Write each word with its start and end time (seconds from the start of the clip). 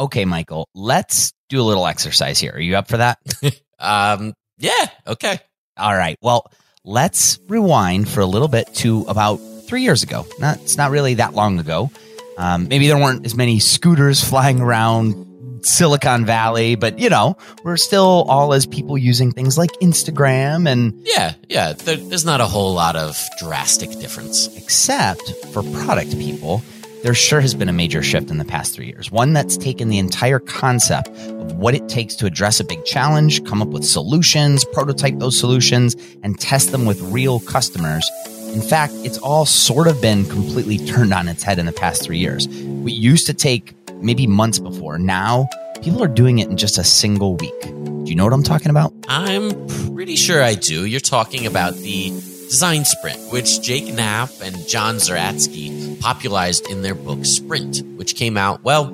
Okay, 0.00 0.24
Michael, 0.24 0.66
let's 0.74 1.34
do 1.50 1.60
a 1.60 1.62
little 1.62 1.86
exercise 1.86 2.38
here. 2.38 2.52
Are 2.52 2.60
you 2.60 2.74
up 2.74 2.88
for 2.88 2.96
that? 2.96 3.18
um, 3.78 4.32
yeah, 4.56 4.88
okay. 5.06 5.38
All 5.76 5.94
right. 5.94 6.16
Well, 6.22 6.50
let's 6.84 7.38
rewind 7.48 8.08
for 8.08 8.20
a 8.20 8.26
little 8.26 8.48
bit 8.48 8.72
to 8.76 9.04
about 9.08 9.36
three 9.36 9.82
years 9.82 10.02
ago. 10.02 10.24
Not, 10.38 10.56
it's 10.62 10.78
not 10.78 10.90
really 10.90 11.14
that 11.14 11.34
long 11.34 11.58
ago. 11.58 11.90
Um, 12.38 12.68
maybe 12.68 12.88
there 12.88 12.96
weren't 12.96 13.26
as 13.26 13.34
many 13.34 13.58
scooters 13.58 14.24
flying 14.28 14.62
around 14.62 15.66
Silicon 15.66 16.24
Valley, 16.24 16.76
but 16.76 16.98
you 16.98 17.10
know, 17.10 17.36
we're 17.62 17.76
still 17.76 18.24
all 18.26 18.54
as 18.54 18.64
people 18.64 18.96
using 18.96 19.32
things 19.32 19.58
like 19.58 19.70
Instagram 19.82 20.66
and 20.66 20.94
yeah, 21.04 21.34
yeah. 21.50 21.74
There, 21.74 21.96
there's 21.96 22.24
not 22.24 22.40
a 22.40 22.46
whole 22.46 22.72
lot 22.72 22.96
of 22.96 23.22
drastic 23.38 23.90
difference, 24.00 24.46
except 24.56 25.30
for 25.52 25.62
product 25.62 26.12
people. 26.12 26.62
There 27.02 27.14
sure 27.14 27.40
has 27.40 27.54
been 27.54 27.70
a 27.70 27.72
major 27.72 28.02
shift 28.02 28.30
in 28.30 28.36
the 28.36 28.44
past 28.44 28.74
three 28.74 28.84
years. 28.84 29.10
One 29.10 29.32
that's 29.32 29.56
taken 29.56 29.88
the 29.88 29.98
entire 29.98 30.38
concept 30.38 31.08
of 31.08 31.54
what 31.54 31.74
it 31.74 31.88
takes 31.88 32.14
to 32.16 32.26
address 32.26 32.60
a 32.60 32.64
big 32.64 32.84
challenge, 32.84 33.42
come 33.46 33.62
up 33.62 33.68
with 33.68 33.86
solutions, 33.86 34.66
prototype 34.66 35.18
those 35.18 35.38
solutions, 35.38 35.96
and 36.22 36.38
test 36.38 36.72
them 36.72 36.84
with 36.84 37.00
real 37.00 37.40
customers. 37.40 38.06
In 38.52 38.60
fact, 38.60 38.92
it's 38.96 39.16
all 39.16 39.46
sort 39.46 39.86
of 39.86 40.02
been 40.02 40.26
completely 40.26 40.76
turned 40.76 41.14
on 41.14 41.26
its 41.26 41.42
head 41.42 41.58
in 41.58 41.64
the 41.64 41.72
past 41.72 42.02
three 42.02 42.18
years. 42.18 42.48
We 42.48 42.92
used 42.92 43.26
to 43.28 43.34
take 43.34 43.74
maybe 43.94 44.26
months 44.26 44.58
before. 44.58 44.98
Now, 44.98 45.48
people 45.82 46.04
are 46.04 46.08
doing 46.08 46.40
it 46.40 46.50
in 46.50 46.58
just 46.58 46.76
a 46.76 46.84
single 46.84 47.36
week. 47.36 47.60
Do 47.62 48.04
you 48.06 48.14
know 48.14 48.24
what 48.24 48.34
I'm 48.34 48.42
talking 48.42 48.68
about? 48.68 48.92
I'm 49.08 49.52
pretty 49.94 50.16
sure 50.16 50.42
I 50.42 50.54
do. 50.54 50.84
You're 50.84 51.00
talking 51.00 51.46
about 51.46 51.74
the 51.76 52.10
design 52.50 52.84
sprint, 52.84 53.20
which 53.30 53.62
Jake 53.62 53.94
Knapp 53.94 54.28
and 54.42 54.66
John 54.66 54.96
Zeratsky 54.96 56.00
popularized 56.00 56.68
in 56.68 56.82
their 56.82 56.96
book 56.96 57.24
Sprint, 57.24 57.82
which 57.96 58.16
came 58.16 58.36
out, 58.36 58.64
well, 58.64 58.92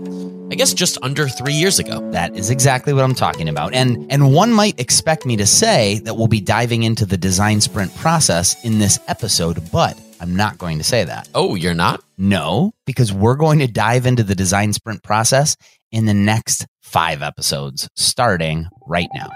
I 0.53 0.56
guess 0.56 0.75
just 0.75 0.99
under 1.00 1.27
three 1.27 1.55
years 1.55 1.78
ago. 1.78 2.09
That 2.11 2.37
is 2.37 2.50
exactly 2.50 2.93
what 2.93 3.03
I'm 3.03 3.15
talking 3.15 3.49
about. 3.49 3.72
And 3.72 4.12
and 4.12 4.34
one 4.34 4.53
might 4.53 4.78
expect 4.78 5.25
me 5.25 5.39
to 5.39 5.47
say 5.47 6.00
that 6.00 6.15
we'll 6.15 6.28
be 6.28 6.43
diving 6.43 6.83
into 6.83 7.06
the 7.06 7.17
design 7.17 7.62
sprint 7.62 7.97
process 7.97 8.62
in 8.62 8.78
this 8.78 9.00
episode, 9.09 9.73
but 9.73 9.99
I'm 10.21 10.37
not 10.37 10.59
going 10.59 10.77
to 10.77 10.84
say 10.84 11.05
that. 11.05 11.27
Oh, 11.34 11.55
you're 11.55 11.75
not? 11.75 12.05
No, 12.19 12.73
because 12.84 13.11
we're 13.11 13.37
going 13.37 13.61
to 13.61 13.67
dive 13.67 14.05
into 14.05 14.23
the 14.23 14.34
design 14.34 14.75
sprint 14.75 15.03
process 15.03 15.56
in 15.91 16.05
the 16.05 16.14
next 16.14 16.67
five 16.82 17.23
episodes, 17.23 17.88
starting 17.97 18.67
right 18.87 19.08
now. 19.14 19.31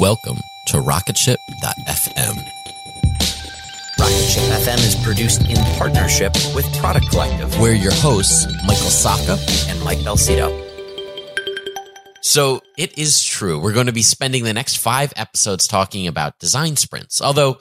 Welcome 0.00 0.38
to 0.68 0.78
Rocketship.fm. 0.78 2.63
Rocketship 3.98 4.42
FM 4.42 4.78
is 4.78 4.96
produced 5.04 5.42
in 5.48 5.56
partnership 5.76 6.32
with 6.54 6.66
Product 6.78 7.08
Collective. 7.10 7.58
We're 7.60 7.74
your 7.74 7.92
hosts, 7.94 8.46
Michael 8.66 8.90
Sacca 8.90 9.38
and 9.70 9.82
Mike 9.84 9.98
Belsito. 9.98 10.50
So 12.20 12.60
it 12.76 12.98
is 12.98 13.22
true. 13.22 13.60
We're 13.60 13.72
going 13.72 13.86
to 13.86 13.92
be 13.92 14.02
spending 14.02 14.44
the 14.44 14.52
next 14.52 14.78
five 14.78 15.12
episodes 15.16 15.66
talking 15.66 16.06
about 16.06 16.38
design 16.38 16.76
sprints, 16.76 17.20
although 17.20 17.58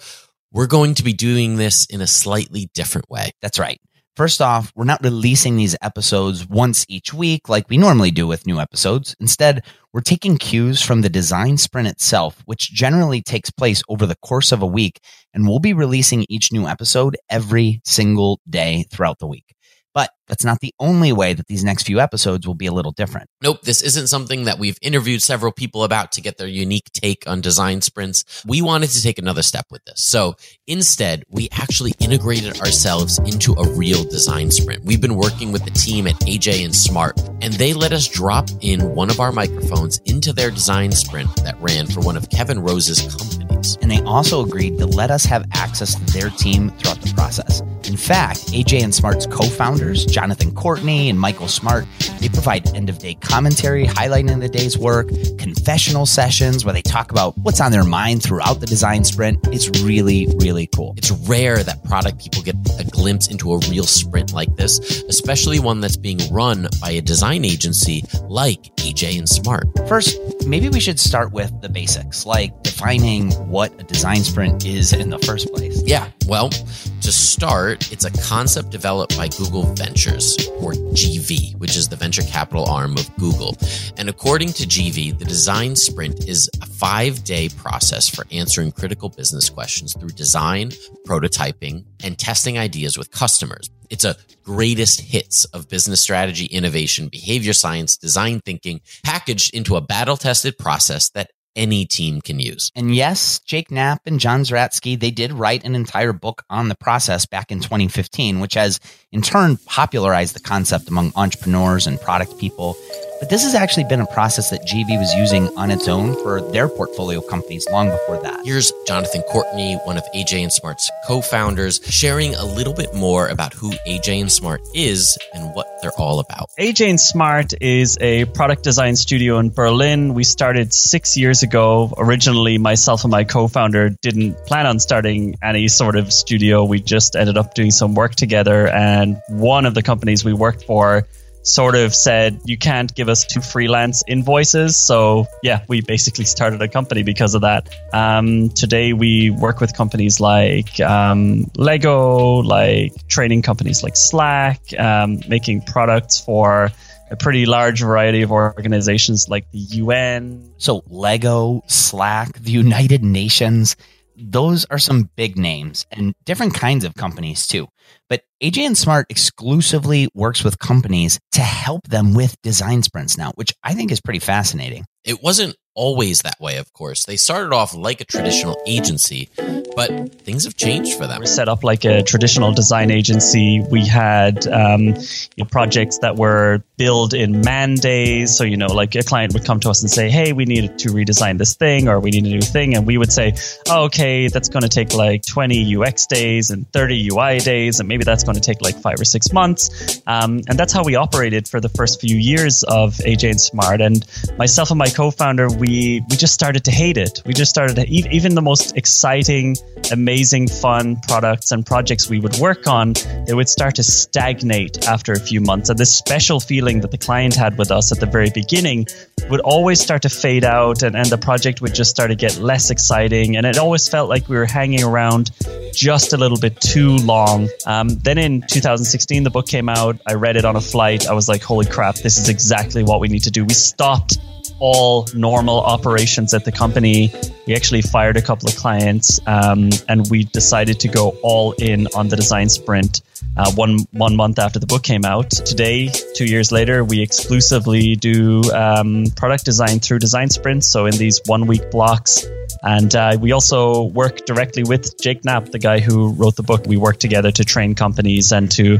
we're 0.51 0.68
going 0.68 0.95
to 0.95 1.03
be 1.03 1.13
doing 1.13 1.57
this 1.57 1.85
in 1.85 2.01
a 2.01 2.07
slightly 2.07 2.69
different 2.74 3.09
way. 3.09 3.31
That's 3.41 3.59
right. 3.59 3.79
First 4.15 4.42
off, 4.42 4.71
we're 4.75 4.86
not 4.86 5.04
releasing 5.04 5.56
these 5.56 5.75
episodes 5.81 6.48
once 6.48 6.86
each 6.88 7.15
week 7.15 7.50
like 7.50 7.68
we 7.68 7.77
normally 7.80 8.12
do 8.12 8.27
with 8.27 8.45
new 8.45 8.60
episodes. 8.60 9.15
Instead, 9.19 9.63
we're 9.92 10.01
taking 10.01 10.38
cues 10.38 10.83
from 10.83 11.01
the 11.01 11.10
design 11.10 11.57
sprint 11.57 11.88
itself, 11.88 12.44
which 12.45 12.71
generally 12.71 13.24
takes 13.24 13.50
place 13.50 13.81
over 13.89 14.06
the 14.06 14.18
course 14.18 14.51
of 14.51 14.62
a 14.62 14.68
week, 14.68 15.00
and 15.33 15.48
we'll 15.48 15.57
be 15.57 15.74
releasing 15.74 16.27
each 16.30 16.51
new 16.51 16.68
episode 16.68 17.18
every 17.27 17.81
single 17.86 18.39
day 18.48 18.86
throughout 18.92 19.18
the 19.18 19.25
week. 19.25 19.56
But 19.93 20.09
that's 20.27 20.45
not 20.45 20.59
the 20.61 20.73
only 20.79 21.11
way 21.11 21.33
that 21.33 21.47
these 21.47 21.63
next 21.63 21.83
few 21.83 21.99
episodes 21.99 22.47
will 22.47 22.55
be 22.55 22.65
a 22.65 22.71
little 22.71 22.91
different. 22.91 23.29
Nope, 23.41 23.61
this 23.61 23.81
isn't 23.83 24.07
something 24.07 24.45
that 24.45 24.57
we've 24.57 24.77
interviewed 24.81 25.21
several 25.21 25.51
people 25.51 25.83
about 25.83 26.11
to 26.13 26.21
get 26.21 26.37
their 26.37 26.47
unique 26.47 26.89
take 26.93 27.27
on 27.27 27.41
design 27.41 27.81
sprints. 27.81 28.23
We 28.45 28.61
wanted 28.61 28.89
to 28.91 29.01
take 29.01 29.19
another 29.19 29.43
step 29.43 29.65
with 29.69 29.83
this. 29.85 30.03
So 30.03 30.35
instead, 30.65 31.23
we 31.29 31.49
actually 31.51 31.93
integrated 31.99 32.59
ourselves 32.61 33.19
into 33.19 33.53
a 33.53 33.69
real 33.75 34.03
design 34.03 34.49
sprint. 34.49 34.83
We've 34.83 35.01
been 35.01 35.15
working 35.15 35.51
with 35.51 35.65
the 35.65 35.71
team 35.71 36.07
at 36.07 36.15
AJ 36.21 36.65
and 36.65 36.75
Smart, 36.75 37.19
and 37.41 37.53
they 37.53 37.73
let 37.73 37.91
us 37.91 38.07
drop 38.07 38.49
in 38.61 38.95
one 38.95 39.09
of 39.09 39.19
our 39.19 39.31
microphones 39.31 39.99
into 40.05 40.33
their 40.33 40.49
design 40.49 40.91
sprint 40.91 41.35
that 41.43 41.59
ran 41.59 41.87
for 41.87 41.99
one 41.99 42.17
of 42.17 42.29
Kevin 42.29 42.59
Rose's 42.59 43.01
companies. 43.01 43.77
And 43.81 43.91
they 43.91 44.01
also 44.03 44.43
agreed 44.43 44.77
to 44.79 44.85
let 44.85 45.11
us 45.11 45.25
have 45.25 45.45
access 45.53 45.95
to 45.95 46.05
their 46.13 46.29
team 46.29 46.69
throughout 46.71 47.01
the 47.01 47.13
process. 47.13 47.61
In 47.88 47.97
fact, 47.97 48.39
AJ 48.47 48.83
and 48.83 48.94
Smart's 48.94 49.25
co 49.25 49.44
founders, 49.44 50.06
Jonathan 50.06 50.53
Courtney 50.53 51.09
and 51.09 51.19
Michael 51.19 51.47
Smart, 51.47 51.85
they 52.19 52.30
provide 52.30 52.74
end 52.75 52.89
of 52.89 52.97
day 53.00 53.15
commentary 53.15 53.85
highlighting 53.85 54.39
the 54.39 54.50
day's 54.50 54.77
work, 54.77 55.09
confessional 55.38 56.06
sessions 56.06 56.65
where 56.65 56.74
they 56.74 56.81
talk 56.81 57.12
about 57.12 57.38
what's 57.39 57.59
on 57.59 57.71
their 57.71 57.83
mind 57.83 58.24
throughout 58.24 58.59
the 58.59 58.65
design 58.65 59.03
sprint. 59.03 59.39
It's 59.47 59.69
really, 59.81 60.27
really 60.38 60.68
cool. 60.68 60.94
It's 60.97 61.12
rare 61.12 61.63
that 61.63 61.83
product 61.83 62.19
people 62.19 62.41
get 62.41 62.56
a 62.80 62.83
glimpse 62.85 63.27
into 63.27 63.53
a 63.53 63.59
real 63.69 63.83
sprint 63.86 64.33
like 64.33 64.56
this, 64.56 65.03
especially 65.09 65.59
one 65.59 65.81
that's 65.81 65.97
being 65.97 66.19
run 66.31 66.68
by 66.81 66.91
a 66.91 67.01
design 67.01 67.45
agency 67.45 68.03
like 68.24 68.62
AJ 68.77 69.18
and 69.18 69.29
Smart. 69.29 69.68
First, 69.88 70.18
maybe 70.45 70.69
we 70.69 70.79
should 70.79 71.00
start 71.00 71.31
with 71.31 71.62
the 71.62 71.69
basics, 71.69 72.25
like 72.25 72.63
defining 72.63 73.31
what 73.50 73.71
a 73.79 73.83
design 73.83 74.24
sprint 74.24 74.65
is 74.65 74.94
in 74.94 75.09
the 75.09 75.19
first 75.19 75.53
place. 75.53 75.81
Yeah, 75.86 76.09
well, 76.27 76.50
to 76.50 77.12
start, 77.12 77.72
it's 77.73 78.05
a 78.05 78.11
concept 78.23 78.69
developed 78.69 79.17
by 79.17 79.27
Google 79.27 79.63
Ventures, 79.73 80.37
or 80.59 80.73
GV, 80.73 81.57
which 81.57 81.75
is 81.75 81.89
the 81.89 81.95
venture 81.95 82.23
capital 82.23 82.65
arm 82.65 82.97
of 82.97 83.15
Google. 83.17 83.57
And 83.97 84.09
according 84.09 84.49
to 84.53 84.63
GV, 84.63 85.17
the 85.17 85.25
design 85.25 85.75
sprint 85.75 86.27
is 86.27 86.49
a 86.61 86.65
five 86.65 87.23
day 87.23 87.49
process 87.49 88.07
for 88.07 88.25
answering 88.31 88.71
critical 88.71 89.09
business 89.09 89.49
questions 89.49 89.95
through 89.97 90.09
design, 90.09 90.69
prototyping, 91.07 91.85
and 92.03 92.17
testing 92.17 92.57
ideas 92.57 92.97
with 92.97 93.11
customers. 93.11 93.69
It's 93.89 94.05
a 94.05 94.15
greatest 94.43 95.01
hits 95.01 95.45
of 95.45 95.69
business 95.69 96.01
strategy, 96.01 96.45
innovation, 96.45 97.09
behavior 97.09 97.53
science, 97.53 97.97
design 97.97 98.41
thinking, 98.45 98.81
packaged 99.03 99.53
into 99.53 99.75
a 99.75 99.81
battle 99.81 100.17
tested 100.17 100.57
process 100.57 101.09
that 101.11 101.31
any 101.55 101.85
team 101.85 102.21
can 102.21 102.39
use. 102.39 102.71
And 102.75 102.95
yes, 102.95 103.39
Jake 103.39 103.71
Knapp 103.71 104.01
and 104.05 104.19
John 104.19 104.41
Zeratsky, 104.41 105.00
they 105.00 105.11
did 105.11 105.33
write 105.33 105.63
an 105.63 105.75
entire 105.75 106.13
book 106.13 106.44
on 106.50 106.69
the 106.69 106.75
process 106.75 107.25
back 107.25 107.51
in 107.51 107.59
2015, 107.59 108.39
which 108.39 108.55
has 108.55 108.79
in 109.11 109.21
turn 109.21 109.57
popularized 109.65 110.35
the 110.35 110.39
concept 110.39 110.88
among 110.89 111.13
entrepreneurs 111.15 111.88
and 111.88 112.00
product 112.00 112.38
people. 112.38 112.75
But 113.23 113.29
this 113.29 113.43
has 113.43 113.55
actually 113.55 113.85
been 113.85 114.01
a 114.01 114.05
process 114.07 114.49
that 114.49 114.65
GV 114.65 114.99
was 114.99 115.13
using 115.13 115.47
on 115.57 115.71
its 115.71 115.87
own 115.87 116.13
for 116.23 116.41
their 116.51 116.67
portfolio 116.67 117.21
companies 117.21 117.65
long 117.71 117.89
before 117.89 118.21
that. 118.21 118.41
Here's 118.43 118.73
Jonathan 118.85 119.21
Courtney, 119.21 119.75
one 119.85 119.95
of 119.95 120.03
AJ 120.13 120.43
and 120.43 120.51
Smart's 120.51 120.91
co-founders, 121.07 121.79
sharing 121.87 122.35
a 122.35 122.43
little 122.43 122.73
bit 122.73 122.93
more 122.93 123.29
about 123.29 123.53
who 123.53 123.71
AJ 123.87 124.19
and 124.19 124.29
Smart 124.29 124.59
is 124.75 125.17
and 125.33 125.55
what 125.55 125.67
they're 125.81 125.97
all 125.97 126.19
about. 126.19 126.49
AJ 126.59 126.89
and 126.89 126.99
Smart 126.99 127.53
is 127.61 127.97
a 128.01 128.25
product 128.25 128.61
design 128.61 128.97
studio 128.97 129.39
in 129.39 129.51
Berlin. 129.51 130.15
We 130.15 130.25
started 130.25 130.73
six 130.73 131.15
years 131.15 131.43
ago. 131.43 131.93
Originally, 131.97 132.57
myself 132.57 133.05
and 133.05 133.11
my 133.11 133.23
co-founder 133.23 133.91
didn't 134.01 134.33
plan 134.47 134.65
on 134.65 134.79
starting 134.79 135.37
any 135.41 135.69
sort 135.69 135.95
of 135.95 136.11
studio. 136.11 136.65
We 136.65 136.81
just 136.81 137.15
ended 137.15 137.37
up 137.37 137.53
doing 137.53 137.71
some 137.71 137.95
work 137.95 138.15
together, 138.15 138.67
and 138.67 139.21
one 139.29 139.65
of 139.65 139.75
the 139.75 139.81
companies 139.81 140.25
we 140.25 140.33
worked 140.33 140.65
for 140.65 141.07
sort 141.43 141.75
of 141.75 141.93
said 141.93 142.39
you 142.45 142.57
can't 142.57 142.93
give 142.95 143.09
us 143.09 143.25
two 143.25 143.41
freelance 143.41 144.03
invoices. 144.07 144.77
So 144.77 145.27
yeah 145.43 145.63
we 145.67 145.81
basically 145.81 146.25
started 146.25 146.61
a 146.61 146.67
company 146.67 147.03
because 147.03 147.35
of 147.35 147.41
that. 147.41 147.69
Um, 147.93 148.49
today 148.49 148.93
we 148.93 149.29
work 149.29 149.59
with 149.59 149.75
companies 149.75 150.19
like 150.19 150.79
um, 150.79 151.51
lego 151.55 152.37
like 152.37 153.07
training 153.07 153.41
companies 153.41 153.83
like 153.83 153.95
slack 153.95 154.61
um, 154.79 155.19
making 155.27 155.61
products 155.61 156.19
for 156.19 156.71
a 157.11 157.15
pretty 157.15 157.45
large 157.45 157.81
variety 157.81 158.23
of 158.23 158.31
organizations 158.31 159.29
like 159.29 159.49
the 159.51 159.59
un 159.81 160.51
So 160.57 160.83
Lego, 160.87 161.63
Slack, 161.67 162.39
the 162.39 162.51
United 162.51 163.03
Nations, 163.03 163.75
those 164.15 164.65
are 164.65 164.80
some 164.80 165.10
big 165.15 165.38
names 165.38 165.86
and 165.92 166.13
different 166.25 166.54
kinds 166.54 166.86
of 166.86 166.95
companies 166.95 167.48
too. 167.48 167.68
But 168.10 168.24
AJ 168.42 168.65
and 168.65 168.77
Smart 168.77 169.07
exclusively 169.10 170.07
works 170.13 170.44
with 170.44 170.60
companies 170.60 171.19
to 171.33 171.42
help 171.42 171.88
them 171.88 172.13
with 172.13 172.36
design 172.44 172.83
sprints 172.83 173.18
now, 173.18 173.31
which 173.36 173.54
I 173.63 173.74
think 173.74 173.92
is 173.92 174.01
pretty 174.01 174.19
fascinating. 174.19 174.86
It 175.04 175.21
wasn't 175.21 175.56
always 175.75 176.21
that 176.21 176.39
way, 176.39 176.57
of 176.57 176.71
course. 176.73 177.05
They 177.05 177.17
started 177.17 177.53
off 177.53 177.73
like 177.73 178.01
a 178.01 178.05
traditional 178.05 178.61
agency, 178.65 179.29
but 179.75 180.21
things 180.21 180.45
have 180.45 180.55
changed 180.55 180.97
for 180.97 181.07
them. 181.07 181.19
We're 181.19 181.25
set 181.25 181.49
up 181.49 181.63
like 181.63 181.85
a 181.85 182.03
traditional 182.03 182.53
design 182.53 182.91
agency. 182.91 183.61
We 183.61 183.85
had 183.85 184.47
um, 184.47 184.81
you 184.81 184.95
know, 185.37 185.45
projects 185.45 185.99
that 185.99 186.15
were 186.15 186.63
billed 186.77 187.13
in 187.13 187.41
man 187.41 187.75
days. 187.75 188.35
So, 188.35 188.43
you 188.43 188.57
know, 188.57 188.67
like 188.67 188.95
a 188.95 189.03
client 189.03 189.33
would 189.33 189.45
come 189.45 189.59
to 189.61 189.69
us 189.69 189.81
and 189.81 189.89
say, 189.89 190.09
hey, 190.09 190.33
we 190.33 190.45
need 190.45 190.79
to 190.79 190.89
redesign 190.89 191.37
this 191.37 191.55
thing 191.55 191.87
or 191.87 191.99
we 191.99 192.11
need 192.11 192.25
a 192.25 192.29
new 192.29 192.41
thing. 192.41 192.75
And 192.75 192.85
we 192.85 192.97
would 192.97 193.11
say, 193.11 193.35
oh, 193.69 193.85
okay, 193.85 194.27
that's 194.27 194.49
going 194.49 194.63
to 194.63 194.69
take 194.69 194.93
like 194.93 195.25
20 195.25 195.77
UX 195.77 196.05
days 196.07 196.49
and 196.51 196.71
30 196.71 197.09
UI 197.11 197.39
days. 197.39 197.79
And 197.79 197.87
maybe 197.89 198.03
that's 198.03 198.23
going 198.23 198.35
to 198.35 198.41
take 198.41 198.61
like 198.61 198.75
five 198.75 198.99
or 198.99 199.05
six 199.05 199.31
months. 199.31 200.01
Um, 200.05 200.41
and 200.47 200.57
that's 200.57 200.73
how 200.73 200.83
we 200.83 200.95
operated 200.95 201.47
for 201.47 201.59
the 201.59 201.69
first 201.69 202.01
few 202.01 202.15
years 202.15 202.63
of 202.63 202.95
AJ 202.95 203.31
and 203.31 203.41
Smart. 203.41 203.81
And 203.81 204.05
myself 204.37 204.71
and 204.71 204.77
my 204.77 204.87
co 204.87 205.11
founder, 205.11 205.47
we, 205.63 206.04
we 206.10 206.18
just 206.18 206.33
started 206.33 206.65
to 206.65 206.71
hate 206.71 206.98
it. 206.98 207.21
We 207.25 207.33
just 207.33 207.50
started 207.50 207.77
to, 207.77 207.88
even 207.88 208.36
the 208.36 208.42
most 208.42 208.75
exciting, 208.75 209.56
amazing, 209.94 210.50
fun 210.50 210.98
products 211.07 211.54
and 211.54 211.65
projects 211.65 212.10
we 212.10 212.19
would 212.19 212.36
work 212.36 212.68
on, 212.68 212.95
they 213.25 213.33
would 213.33 213.48
start 213.48 213.75
to 213.75 213.83
stagnate 213.83 214.86
after 214.89 215.13
a 215.13 215.19
few 215.21 215.39
months. 215.39 215.69
And 215.69 215.80
this 215.80 215.95
special 215.95 216.42
feeling 216.42 216.81
that 216.81 216.92
the 216.92 216.98
client 216.98 217.33
had 217.33 217.57
with 217.57 217.71
us 217.71 217.94
at 217.94 218.01
the 218.01 218.06
very 218.06 218.30
beginning 218.30 218.88
would 219.30 219.39
always 219.39 219.80
start 219.80 220.01
to 220.01 220.10
fade 220.10 220.44
out 220.44 220.83
and, 220.83 220.98
and 220.98 221.07
the 221.10 221.18
project 221.18 221.62
would 221.62 221.74
just 221.74 221.92
start 221.92 222.10
to 222.10 222.15
get 222.15 222.38
less 222.39 222.69
exciting. 222.69 223.38
And 223.38 223.45
it 223.45 223.57
always 223.57 223.88
felt 223.88 224.10
like 224.10 224.27
we 224.27 224.36
were 224.36 224.45
hanging 224.45 224.83
around 224.83 225.31
just 225.74 226.12
a 226.12 226.18
little 226.18 226.38
bit 226.38 226.60
too 226.60 226.98
long. 226.98 227.48
Um, 227.65 227.88
then 227.88 228.18
in 228.18 228.42
2016, 228.42 229.24
the 229.24 229.30
book 229.30 229.48
came 229.48 229.69
out. 229.69 229.98
I 230.06 230.15
read 230.15 230.36
it 230.36 230.44
on 230.44 230.57
a 230.57 230.62
flight. 230.62 231.07
I 231.07 231.13
was 231.13 231.30
like, 231.30 231.42
holy 231.42 231.68
crap, 231.68 231.95
this 231.95 232.18
is 232.18 232.27
exactly 232.27 232.83
what 232.83 233.00
we 233.00 233.08
need 233.08 233.24
to 233.24 233.32
do. 233.32 233.46
We 233.46 233.53
stopped 233.53 234.17
all 234.60 235.07
normal 235.13 235.60
operations 235.60 236.33
at 236.33 236.45
the 236.45 236.51
company. 236.51 237.12
We 237.48 237.55
actually 237.55 237.81
fired 237.81 238.17
a 238.17 238.22
couple 238.22 238.50
of 238.50 238.55
clients, 238.55 239.19
um, 239.25 239.69
and 239.88 240.10
we 240.10 240.24
decided 240.25 240.79
to 240.81 240.88
go 240.88 241.17
all 241.22 241.53
in 241.53 241.88
on 241.95 242.07
the 242.07 242.15
design 242.15 242.50
sprint. 242.50 243.01
Uh, 243.36 243.51
one 243.53 243.79
one 243.91 244.15
month 244.15 244.38
after 244.38 244.60
the 244.60 244.67
book 244.67 244.83
came 244.83 245.05
out, 245.05 245.31
today, 245.31 245.89
two 246.15 246.25
years 246.25 246.51
later, 246.51 246.83
we 246.83 247.01
exclusively 247.01 247.95
do 247.95 248.43
um, 248.53 249.05
product 249.15 249.43
design 249.43 249.79
through 249.79 250.00
design 250.00 250.29
sprints. 250.29 250.67
So 250.67 250.86
in 250.86 250.95
these 250.98 251.22
one 251.25 251.48
week 251.48 251.72
blocks, 251.72 252.25
and 252.62 252.93
uh, 252.95 253.17
we 253.19 253.31
also 253.31 253.83
work 253.83 254.25
directly 254.25 254.63
with 254.63 255.01
Jake 255.01 255.25
Knapp, 255.25 255.45
the 255.45 255.60
guy 255.60 255.79
who 255.79 256.13
wrote 256.13 256.36
the 256.36 256.43
book. 256.43 256.65
We 256.67 256.77
work 256.77 256.98
together 256.98 257.31
to 257.31 257.43
train 257.43 257.75
companies 257.75 258.31
and 258.31 258.51
to 258.51 258.79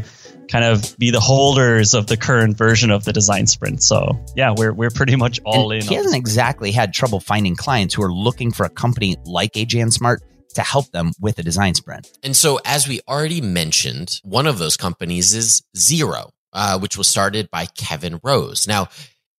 kind 0.50 0.66
of 0.66 0.98
be 0.98 1.12
the 1.12 1.20
holders 1.20 1.94
of 1.94 2.08
the 2.08 2.18
current 2.18 2.58
version 2.58 2.92
of 2.92 3.06
the 3.06 3.14
design 3.14 3.48
sprint. 3.48 3.84
So 3.84 4.18
yeah, 4.36 4.54
we're 4.56 4.74
we're 4.74 4.90
pretty 4.90 5.16
much 5.16 5.40
all 5.46 5.72
And 5.72 5.82
in. 5.82 5.88
He 5.88 5.96
on 5.96 6.04
hasn't 6.04 6.16
exactly 6.16 6.72
had 6.72 6.94
trouble 6.94 7.20
finding 7.20 7.56
clients 7.56 7.94
who 7.94 8.04
are 8.04 8.14
looking 8.14 8.52
for 8.52 8.66
a 8.66 8.70
company 8.70 9.16
like 9.26 9.54
AJ 9.54 9.82
and 9.82 9.94
Smart 9.94 10.22
to 10.56 10.62
help 10.62 10.92
them 10.92 11.12
with 11.20 11.40
a 11.40 11.44
design 11.44 11.74
sprint. 11.74 12.10
And 12.24 12.36
so, 12.36 12.60
as 12.66 12.88
we 12.88 13.02
already 13.08 13.42
mentioned, 13.42 14.20
one 14.24 14.48
of 14.48 14.58
those 14.58 14.78
companies 14.78 15.34
is 15.34 15.64
Zero, 15.76 16.32
uh, 16.54 16.80
which 16.80 16.98
was 16.98 17.08
started 17.08 17.50
by 17.52 17.66
Kevin 17.66 18.20
Rose. 18.24 18.68
Now, 18.68 18.90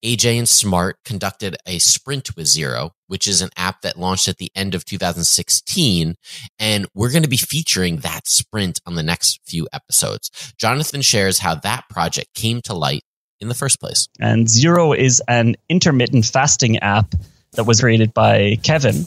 AJ 0.05 0.39
and 0.39 0.49
Smart 0.49 0.99
conducted 1.05 1.57
a 1.67 1.79
sprint 1.79 2.37
with 2.37 2.47
Zero, 2.47 2.93
which 3.07 3.27
is 3.27 3.41
an 3.41 3.49
app 3.57 3.81
that 3.81 3.99
launched 3.99 4.29
at 4.29 4.37
the 4.37 4.51
end 4.55 4.75
of 4.75 4.85
2016. 4.85 6.15
And 6.59 6.87
we're 6.95 7.11
going 7.11 7.23
to 7.23 7.29
be 7.29 7.39
featuring 7.39 7.99
that 7.99 8.27
sprint 8.27 8.81
on 8.85 8.97
the 8.97 9.03
next 9.03 9.41
few 9.47 9.67
episodes. 9.73 10.31
Jonathan 10.59 11.01
shares 11.01 11.39
how 11.39 11.55
that 11.57 11.89
project 11.89 12.35
came 12.35 12.61
to 12.63 12.75
light 12.75 13.03
in 13.41 13.49
the 13.49 13.55
first 13.55 13.81
place. 13.81 14.09
And 14.21 14.49
Zero 14.49 14.93
is 14.93 15.23
an 15.27 15.57
intermittent 15.71 16.27
fasting 16.27 16.79
app 16.79 17.15
that 17.53 17.65
was 17.65 17.81
created 17.81 18.13
by 18.13 18.59
Kevin. 18.63 19.07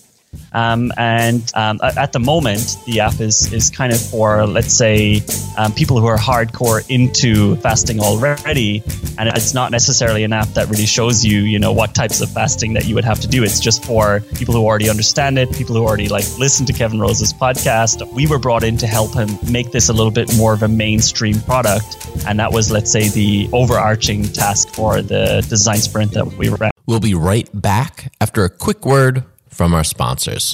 Um, 0.53 0.91
and 0.98 1.51
um, 1.55 1.79
at 1.84 2.13
the 2.13 2.19
moment, 2.19 2.77
the 2.86 3.01
app 3.01 3.19
is 3.19 3.51
is 3.53 3.69
kind 3.69 3.91
of 3.91 4.00
for 4.00 4.46
let's 4.46 4.74
say 4.74 5.22
um, 5.57 5.74
people 5.74 6.00
who 6.00 6.05
are 6.05 6.17
hardcore 6.17 6.86
into 6.89 7.55
fasting 7.57 8.00
already, 8.00 8.84
and 9.17 9.29
it's 9.29 9.53
not 9.53 9.72
necessarily 9.72 10.24
an 10.24 10.34
app 10.34 10.48
that 10.50 10.69
really 10.69 10.86
shows 10.86 11.25
you 11.25 11.41
you 11.41 11.60
know 11.60 11.72
what 11.72 11.93
types 11.93 12.22
of 12.22 12.31
fasting 12.31 12.74
that 12.74 12.86
you 12.86 12.96
would 12.96 13.05
have 13.05 13.19
to 13.22 13.27
do. 13.27 13.43
It's 13.43 13.60
just 13.60 13.84
for 13.86 14.22
people 14.36 14.53
who 14.53 14.65
already 14.65 14.89
understand 14.89 15.38
it, 15.38 15.51
people 15.53 15.75
who 15.75 15.86
already 15.86 16.07
like 16.07 16.25
listen 16.38 16.65
to 16.67 16.74
Kevin 16.74 17.00
Rose's 17.00 17.34
podcast. 17.34 18.10
We 18.13 18.27
were 18.27 18.39
brought 18.39 18.63
in 18.63 18.77
to 18.77 18.88
help 18.88 19.13
him 19.13 19.29
make 19.51 19.72
this 19.72 19.89
a 19.89 19.93
little 19.93 20.12
bit 20.12 20.36
more 20.38 20.53
of 20.53 20.63
a 20.63 20.67
mainstream 20.67 21.39
product, 21.41 21.98
and 22.25 22.39
that 22.39 22.51
was 22.51 22.72
let's 22.72 22.91
say 22.91 23.10
the 23.10 23.50
overarching 23.53 24.24
task 24.24 24.69
for 24.69 25.01
the 25.01 25.46
design 25.50 25.77
sprint 25.77 26.13
that 26.13 26.25
we 26.25 26.50
ran. 26.50 26.72
We'll 26.86 27.01
be 27.01 27.15
right 27.15 27.50
back 27.53 28.13
after 28.22 28.46
a 28.46 28.50
quick 28.50 28.86
word 28.86 29.25
from 29.57 29.73
our 29.73 29.83
sponsors. 29.83 30.53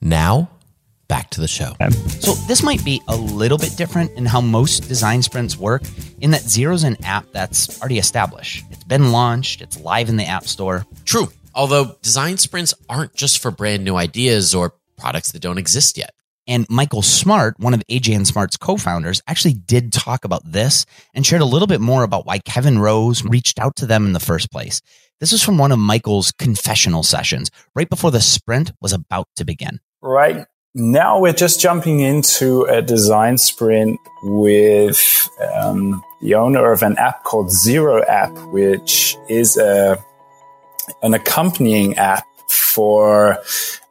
Now, 0.00 0.50
back 1.08 1.28
to 1.30 1.42
the 1.42 1.48
show. 1.48 1.74
So 2.20 2.32
this 2.46 2.62
might 2.62 2.82
be 2.84 3.02
a 3.06 3.16
little 3.16 3.58
bit 3.58 3.76
different 3.76 4.12
in 4.12 4.24
how 4.24 4.40
most 4.40 4.88
design 4.88 5.22
sprints 5.22 5.56
work 5.56 5.82
in 6.20 6.30
that 6.30 6.42
Zero's 6.42 6.84
an 6.84 6.96
app 7.04 7.26
that's 7.32 7.80
already 7.80 7.98
established. 7.98 8.64
It's 8.70 8.84
been 8.84 9.12
launched, 9.12 9.60
it's 9.60 9.78
live 9.78 10.08
in 10.08 10.16
the 10.16 10.24
App 10.24 10.44
Store. 10.44 10.86
True. 11.04 11.28
Although 11.54 11.96
design 12.00 12.38
sprints 12.38 12.72
aren't 12.88 13.14
just 13.14 13.42
for 13.42 13.50
brand 13.50 13.84
new 13.84 13.96
ideas 13.96 14.54
or 14.54 14.72
products 14.96 15.32
that 15.32 15.42
don't 15.42 15.58
exist 15.58 15.98
yet. 15.98 16.10
And 16.48 16.66
Michael 16.70 17.02
Smart, 17.02 17.60
one 17.60 17.74
of 17.74 17.82
AJ 17.90 18.16
and 18.16 18.26
Smart's 18.26 18.56
co-founders, 18.56 19.20
actually 19.28 19.52
did 19.52 19.92
talk 19.92 20.24
about 20.24 20.50
this 20.50 20.86
and 21.12 21.24
shared 21.24 21.42
a 21.42 21.44
little 21.44 21.68
bit 21.68 21.82
more 21.82 22.02
about 22.02 22.24
why 22.24 22.38
Kevin 22.38 22.78
Rose 22.78 23.22
reached 23.22 23.60
out 23.60 23.76
to 23.76 23.86
them 23.86 24.06
in 24.06 24.14
the 24.14 24.20
first 24.20 24.50
place. 24.50 24.80
This 25.20 25.34
is 25.34 25.44
from 25.44 25.58
one 25.58 25.72
of 25.72 25.78
Michael's 25.78 26.32
confessional 26.32 27.02
sessions 27.02 27.50
right 27.74 27.88
before 27.88 28.10
the 28.10 28.22
sprint 28.22 28.72
was 28.80 28.94
about 28.94 29.28
to 29.36 29.44
begin. 29.44 29.78
Right 30.00 30.46
now, 30.74 31.20
we're 31.20 31.34
just 31.34 31.60
jumping 31.60 32.00
into 32.00 32.62
a 32.62 32.80
design 32.80 33.36
sprint 33.36 34.00
with 34.22 35.28
um, 35.54 36.02
the 36.22 36.34
owner 36.34 36.72
of 36.72 36.82
an 36.82 36.96
app 36.96 37.24
called 37.24 37.50
Zero 37.50 38.02
App, 38.04 38.32
which 38.52 39.16
is 39.28 39.58
a 39.58 40.02
an 41.02 41.12
accompanying 41.12 41.96
app 41.96 42.24
for 42.48 43.38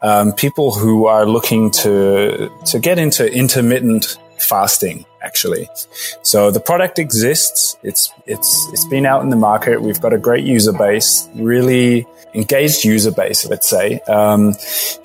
um, 0.02 0.34
people 0.34 0.74
who 0.74 1.08
are 1.08 1.26
looking 1.26 1.72
to 1.72 2.52
to 2.66 2.80
get 2.80 3.00
into 3.00 3.32
intermittent 3.32 4.18
fasting 4.40 5.06
actually. 5.24 5.68
So 6.22 6.52
the 6.52 6.60
product 6.60 7.00
exists. 7.00 7.78
It's 7.84 8.12
it's 8.26 8.70
it's 8.72 8.86
been 8.88 9.06
out 9.06 9.24
in 9.24 9.30
the 9.30 9.36
market. 9.36 9.82
We've 9.82 10.00
got 10.00 10.14
a 10.14 10.18
great 10.18 10.44
user 10.44 10.74
base 10.74 11.28
really 11.36 12.08
engaged 12.34 12.84
user 12.84 13.12
base 13.12 13.46
let's 13.46 13.68
say 13.68 14.00
um, 14.02 14.54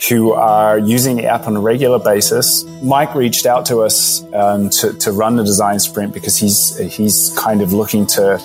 who 0.08 0.32
are 0.32 0.78
using 0.78 1.16
the 1.16 1.24
app 1.24 1.46
on 1.46 1.56
a 1.56 1.60
regular 1.60 1.98
basis. 1.98 2.64
Mike 2.82 3.14
reached 3.14 3.46
out 3.46 3.64
to 3.66 3.78
us 3.78 4.22
um, 4.34 4.68
to, 4.70 4.92
to 4.94 5.12
run 5.12 5.36
the 5.36 5.44
design 5.44 5.78
sprint 5.78 6.12
because 6.12 6.36
he's 6.36 6.76
he's 6.78 7.32
kind 7.38 7.62
of 7.62 7.72
looking 7.72 8.06
to 8.06 8.38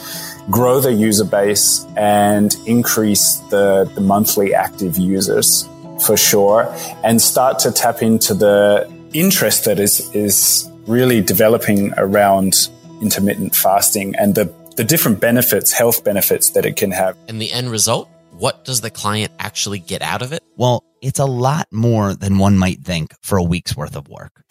grow 0.49 0.79
the 0.79 0.93
user 0.93 1.25
base 1.25 1.85
and 1.95 2.55
increase 2.65 3.37
the, 3.49 3.89
the 3.95 4.01
monthly 4.01 4.53
active 4.53 4.97
users 4.97 5.67
for 6.05 6.15
sure 6.15 6.73
and 7.03 7.21
start 7.21 7.59
to 7.59 7.71
tap 7.71 8.01
into 8.01 8.33
the 8.33 8.91
interest 9.13 9.65
that 9.65 9.79
is 9.79 10.13
is 10.15 10.69
really 10.85 11.21
developing 11.21 11.93
around 11.97 12.69
intermittent 13.01 13.55
fasting 13.55 14.15
and 14.15 14.35
the, 14.35 14.51
the 14.75 14.83
different 14.83 15.19
benefits, 15.19 15.71
health 15.71 16.03
benefits 16.03 16.51
that 16.51 16.65
it 16.65 16.75
can 16.77 16.91
have. 16.91 17.17
And 17.27 17.41
the 17.41 17.51
end 17.51 17.69
result? 17.69 18.09
What 18.31 18.63
does 18.63 18.81
the 18.81 18.89
client 18.89 19.31
actually 19.39 19.79
get 19.79 20.01
out 20.01 20.21
of 20.21 20.31
it? 20.31 20.43
Well, 20.55 20.83
it's 21.01 21.19
a 21.19 21.25
lot 21.25 21.67
more 21.71 22.13
than 22.13 22.37
one 22.37 22.57
might 22.57 22.81
think 22.81 23.13
for 23.21 23.37
a 23.37 23.43
week's 23.43 23.75
worth 23.75 23.95
of 23.95 24.07
work. 24.07 24.43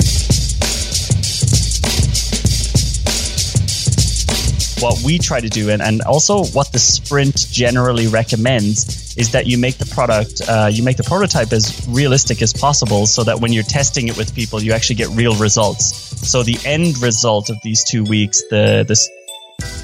What 4.81 5.01
we 5.05 5.19
try 5.19 5.41
to 5.41 5.49
do 5.49 5.71
and, 5.71 5.83
and 5.83 6.03
also 6.03 6.45
what 6.47 6.73
the 6.73 6.79
sprint 6.79 7.47
generally 7.51 8.07
recommends 8.07 9.17
is 9.17 9.31
that 9.33 9.47
you 9.47 9.57
make 9.59 9.79
the 9.79 9.87
product 9.87 10.43
uh, 10.49 10.69
you 10.71 10.83
make 10.83 10.97
the 10.97 11.05
prototype 11.05 11.53
as 11.53 11.87
realistic 11.89 12.43
as 12.43 12.53
possible 12.53 13.07
so 13.07 13.25
that 13.25 13.41
when 13.41 13.53
you're 13.53 13.65
testing 13.65 14.09
it 14.09 14.17
with 14.17 14.35
people 14.35 14.63
you 14.63 14.73
actually 14.73 14.97
get 14.97 15.09
real 15.11 15.35
results 15.37 15.87
so 16.29 16.43
the 16.43 16.59
end 16.65 16.99
result 16.99 17.49
of 17.51 17.57
these 17.63 17.83
two 17.85 18.05
weeks 18.05 18.43
the 18.51 18.85
the 18.87 18.97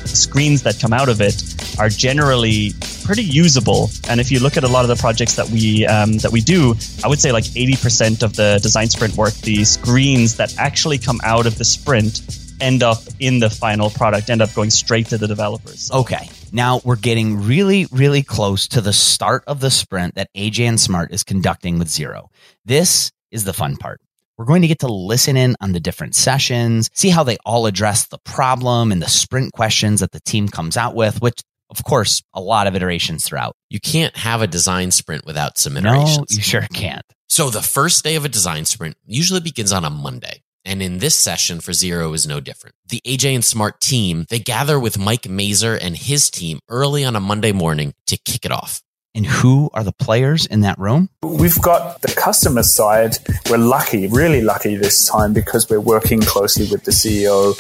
screens 0.06 0.62
that 0.62 0.78
come 0.78 0.92
out 0.92 1.08
of 1.08 1.20
it 1.20 1.42
are 1.78 1.88
generally 1.88 2.72
pretty 3.04 3.22
usable. 3.22 3.90
And 4.08 4.20
if 4.20 4.30
you 4.30 4.40
look 4.40 4.56
at 4.56 4.64
a 4.64 4.68
lot 4.68 4.84
of 4.84 4.88
the 4.88 4.96
projects 4.96 5.36
that 5.36 5.48
we 5.48 5.86
um, 5.86 6.18
that 6.18 6.32
we 6.32 6.40
do, 6.40 6.74
I 7.04 7.08
would 7.08 7.20
say 7.20 7.32
like 7.32 7.44
80% 7.44 8.22
of 8.22 8.36
the 8.36 8.58
design 8.62 8.88
sprint 8.88 9.16
work, 9.16 9.34
the 9.34 9.64
screens 9.64 10.36
that 10.36 10.54
actually 10.58 10.98
come 10.98 11.20
out 11.24 11.46
of 11.46 11.58
the 11.58 11.64
sprint 11.64 12.20
end 12.62 12.82
up 12.82 12.98
in 13.20 13.40
the 13.40 13.50
final 13.50 13.90
product, 13.90 14.30
end 14.30 14.40
up 14.40 14.54
going 14.54 14.70
straight 14.70 15.06
to 15.08 15.18
the 15.18 15.26
developers. 15.26 15.82
So. 15.82 16.00
Okay. 16.00 16.30
Now 16.52 16.80
we're 16.84 16.96
getting 16.96 17.42
really, 17.42 17.86
really 17.90 18.22
close 18.22 18.68
to 18.68 18.80
the 18.80 18.92
start 18.92 19.44
of 19.46 19.60
the 19.60 19.70
sprint 19.70 20.14
that 20.14 20.30
AJ 20.36 20.60
and 20.60 20.80
Smart 20.80 21.12
is 21.12 21.24
conducting 21.24 21.78
with 21.78 21.88
Zero. 21.88 22.30
This 22.64 23.10
is 23.30 23.44
the 23.44 23.52
fun 23.52 23.76
part. 23.76 24.00
We're 24.38 24.46
going 24.46 24.62
to 24.62 24.68
get 24.68 24.80
to 24.80 24.92
listen 24.92 25.36
in 25.36 25.56
on 25.60 25.72
the 25.72 25.80
different 25.80 26.14
sessions, 26.14 26.88
see 26.94 27.10
how 27.10 27.22
they 27.22 27.36
all 27.44 27.66
address 27.66 28.06
the 28.06 28.18
problem 28.18 28.90
and 28.90 29.02
the 29.02 29.08
sprint 29.08 29.52
questions 29.52 30.00
that 30.00 30.12
the 30.12 30.20
team 30.20 30.48
comes 30.48 30.76
out 30.76 30.94
with, 30.94 31.20
which 31.20 31.42
of 31.72 31.84
course, 31.84 32.22
a 32.34 32.40
lot 32.40 32.66
of 32.66 32.76
iterations 32.76 33.24
throughout. 33.24 33.56
You 33.70 33.80
can't 33.80 34.14
have 34.14 34.42
a 34.42 34.46
design 34.46 34.90
sprint 34.90 35.24
without 35.24 35.56
some 35.56 35.78
iterations. 35.78 36.30
No, 36.30 36.36
you 36.36 36.42
sure 36.42 36.66
can't. 36.72 37.04
So 37.28 37.48
the 37.48 37.62
first 37.62 38.04
day 38.04 38.14
of 38.16 38.26
a 38.26 38.28
design 38.28 38.66
sprint 38.66 38.94
usually 39.06 39.40
begins 39.40 39.72
on 39.72 39.86
a 39.86 39.90
Monday. 39.90 40.41
And 40.64 40.82
in 40.82 40.98
this 40.98 41.18
session 41.18 41.60
for 41.60 41.72
Zero 41.72 42.12
is 42.12 42.26
no 42.26 42.40
different. 42.40 42.76
The 42.88 43.00
AJ 43.06 43.34
and 43.34 43.44
Smart 43.44 43.80
team, 43.80 44.26
they 44.28 44.38
gather 44.38 44.78
with 44.78 44.98
Mike 44.98 45.22
Maser 45.22 45.78
and 45.80 45.96
his 45.96 46.30
team 46.30 46.60
early 46.68 47.04
on 47.04 47.16
a 47.16 47.20
Monday 47.20 47.52
morning 47.52 47.94
to 48.06 48.16
kick 48.16 48.44
it 48.44 48.52
off. 48.52 48.81
And 49.14 49.26
who 49.26 49.68
are 49.74 49.84
the 49.84 49.92
players 49.92 50.46
in 50.46 50.62
that 50.62 50.78
room? 50.78 51.10
We've 51.22 51.60
got 51.60 52.00
the 52.00 52.08
customer 52.08 52.62
side. 52.62 53.18
We're 53.50 53.58
lucky, 53.58 54.06
really 54.06 54.40
lucky 54.40 54.74
this 54.76 55.06
time 55.06 55.34
because 55.34 55.68
we're 55.68 55.80
working 55.80 56.22
closely 56.22 56.66
with 56.70 56.84
the 56.84 56.92
CEO. 56.92 57.52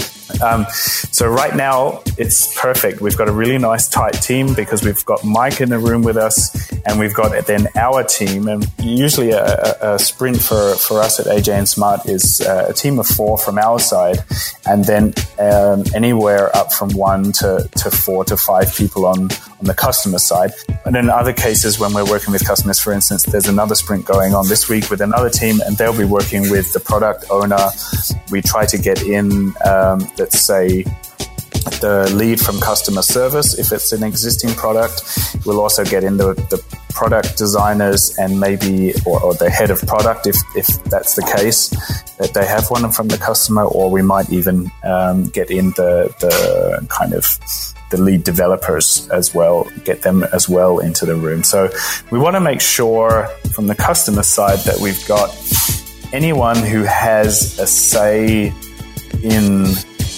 Um, 0.42 0.64
so 0.70 1.28
right 1.28 1.54
now 1.54 2.02
it's 2.16 2.58
perfect. 2.58 3.02
We've 3.02 3.16
got 3.16 3.28
a 3.28 3.32
really 3.32 3.58
nice 3.58 3.86
tight 3.86 4.12
team 4.12 4.54
because 4.54 4.82
we've 4.82 5.04
got 5.04 5.24
Mike 5.24 5.60
in 5.60 5.68
the 5.68 5.78
room 5.78 6.02
with 6.02 6.16
us 6.16 6.72
and 6.86 6.98
we've 6.98 7.12
got 7.12 7.46
then 7.46 7.68
our 7.76 8.02
team. 8.02 8.48
And 8.48 8.66
usually 8.78 9.32
a, 9.32 9.76
a 9.82 9.98
sprint 9.98 10.40
for, 10.40 10.74
for 10.76 11.00
us 11.00 11.20
at 11.20 11.26
AJ 11.26 11.52
and 11.52 11.68
Smart 11.68 12.08
is 12.08 12.40
uh, 12.40 12.68
a 12.70 12.72
team 12.72 12.98
of 12.98 13.06
four 13.06 13.36
from 13.36 13.58
our 13.58 13.78
side 13.78 14.24
and 14.66 14.86
then 14.86 15.12
um, 15.38 15.84
anywhere 15.94 16.54
up 16.56 16.72
from 16.72 16.90
one 16.90 17.32
to, 17.32 17.68
to 17.76 17.90
four 17.90 18.24
to 18.24 18.38
five 18.38 18.74
people 18.74 19.04
on, 19.04 19.24
on 19.24 19.64
the 19.64 19.74
customer 19.74 20.18
side. 20.18 20.52
And 20.86 20.96
in 20.96 21.10
other 21.10 21.34
cases, 21.42 21.80
when 21.80 21.92
we're 21.92 22.08
working 22.08 22.32
with 22.32 22.46
customers, 22.46 22.78
for 22.78 22.92
instance, 22.92 23.24
there's 23.24 23.48
another 23.48 23.74
sprint 23.74 24.04
going 24.04 24.32
on 24.32 24.46
this 24.48 24.68
week 24.68 24.88
with 24.90 25.00
another 25.00 25.28
team, 25.28 25.60
and 25.66 25.76
they'll 25.76 25.96
be 25.96 26.04
working 26.04 26.48
with 26.48 26.72
the 26.72 26.78
product 26.78 27.24
owner. 27.30 27.64
We 28.30 28.42
try 28.42 28.64
to 28.66 28.78
get 28.78 29.02
in, 29.02 29.52
um, 29.66 29.98
let's 30.18 30.38
say, 30.38 30.84
the 31.80 32.10
lead 32.14 32.40
from 32.40 32.60
customer 32.60 33.02
service 33.02 33.58
if 33.58 33.72
it's 33.72 33.90
an 33.92 34.04
existing 34.04 34.54
product. 34.54 35.02
We'll 35.44 35.60
also 35.60 35.84
get 35.84 36.04
in 36.04 36.16
the, 36.16 36.34
the 36.50 36.62
product 36.92 37.36
designers 37.36 38.16
and 38.18 38.38
maybe 38.38 38.92
or, 39.06 39.22
or, 39.22 39.34
the 39.34 39.50
head 39.50 39.70
of 39.70 39.80
product 39.86 40.26
if, 40.26 40.36
if 40.54 40.66
that's 40.84 41.14
the 41.14 41.22
case 41.36 41.70
that 42.18 42.32
they 42.34 42.44
have 42.44 42.70
one 42.70 42.90
from 42.92 43.08
the 43.08 43.18
customer 43.18 43.64
or 43.64 43.90
we 43.90 44.02
might 44.02 44.30
even 44.30 44.70
um, 44.84 45.24
get 45.28 45.50
in 45.50 45.70
the, 45.70 46.14
the 46.20 46.86
kind 46.88 47.14
of 47.14 47.24
the 47.90 48.00
lead 48.00 48.24
developers 48.24 49.08
as 49.10 49.34
well, 49.34 49.70
get 49.84 50.02
them 50.02 50.24
as 50.32 50.48
well 50.48 50.78
into 50.78 51.04
the 51.04 51.14
room. 51.14 51.42
So 51.42 51.70
we 52.10 52.18
want 52.18 52.36
to 52.36 52.40
make 52.40 52.60
sure 52.60 53.28
from 53.54 53.66
the 53.66 53.74
customer 53.74 54.22
side 54.22 54.60
that 54.60 54.78
we've 54.80 55.06
got 55.06 55.30
anyone 56.12 56.56
who 56.56 56.82
has 56.82 57.58
a 57.58 57.66
say 57.66 58.52
in 59.22 59.66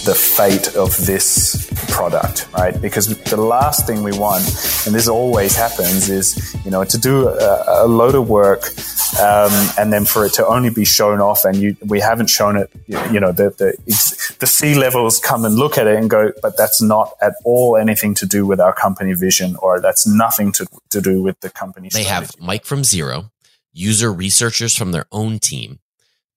the 0.04 0.14
fate 0.14 0.74
of 0.76 0.96
this 1.06 1.70
product, 1.88 2.48
right? 2.52 2.80
Because 2.80 3.06
the 3.24 3.36
last 3.36 3.86
thing 3.86 4.02
we 4.02 4.12
want, 4.12 4.44
and 4.86 4.94
this 4.94 5.08
always 5.08 5.56
happens, 5.56 6.08
is 6.08 6.54
you 6.64 6.70
know 6.70 6.84
to 6.84 6.98
do 6.98 7.28
a, 7.28 7.84
a 7.84 7.86
load 7.86 8.14
of 8.14 8.28
work 8.28 8.64
um, 9.20 9.52
and 9.78 9.92
then 9.92 10.04
for 10.04 10.26
it 10.26 10.32
to 10.34 10.46
only 10.46 10.70
be 10.70 10.84
shown 10.84 11.20
off, 11.20 11.44
and 11.44 11.56
you 11.56 11.76
we 11.84 12.00
haven't 12.00 12.28
shown 12.28 12.56
it. 12.56 12.70
You 12.86 13.20
know 13.20 13.32
the 13.32 13.50
the 13.50 13.76
the 14.40 14.46
C 14.46 14.74
levels 14.74 15.18
come 15.18 15.44
and 15.44 15.54
look 15.54 15.78
at 15.78 15.86
it 15.86 15.96
and 15.96 16.10
go, 16.10 16.32
but 16.42 16.56
that's 16.56 16.82
not 16.82 17.12
at 17.20 17.34
all 17.44 17.76
anything 17.76 18.14
to 18.16 18.26
do 18.26 18.46
with 18.46 18.60
our 18.60 18.72
company 18.72 19.12
vision, 19.14 19.56
or 19.56 19.80
that's 19.80 20.06
nothing 20.06 20.52
to 20.52 20.66
to 20.90 21.00
do 21.00 21.22
with 21.22 21.38
the 21.40 21.50
company. 21.50 21.88
They 21.88 22.02
strategy. 22.02 22.34
have 22.38 22.46
Mike 22.46 22.64
from 22.64 22.82
Zero, 22.82 23.30
user 23.72 24.12
researchers 24.12 24.76
from 24.76 24.92
their 24.92 25.06
own 25.12 25.38
team. 25.38 25.78